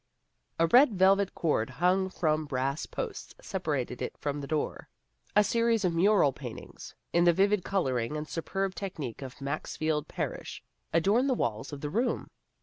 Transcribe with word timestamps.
A 0.57 0.65
red 0.65 0.93
velvet 0.97 1.35
cord 1.35 1.69
hung 1.69 2.09
from 2.09 2.45
brass 2.45 2.87
posts 2.87 3.35
separated 3.39 4.01
it 4.01 4.17
from 4.17 4.39
the 4.41 4.47
open 4.47 4.49
floor. 4.49 4.89
A 5.35 5.43
series 5.43 5.85
of 5.85 5.93
mural 5.93 6.33
paintings, 6.33 6.95
in 7.13 7.23
the 7.25 7.33
vivid 7.33 7.63
coloring 7.63 8.17
and 8.17 8.27
superb 8.27 8.73
technique 8.73 9.21
of 9.21 9.39
Maxfield 9.39 10.07
Parrish, 10.07 10.63
adorned 10.91 11.29
the 11.29 11.35
walls 11.35 11.71
of 11.71 11.81
the 11.81 11.89
room. 11.91 12.31